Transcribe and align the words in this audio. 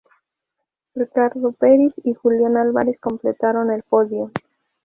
Ricardo 0.95 1.51
Peris 1.51 2.01
y 2.03 2.15
Julio 2.15 2.47
Álvarez 2.47 2.99
completaron 2.99 3.69
el 3.69 3.83
podio. 3.83 4.31